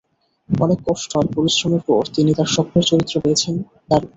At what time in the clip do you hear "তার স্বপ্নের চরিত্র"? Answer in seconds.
2.37-3.15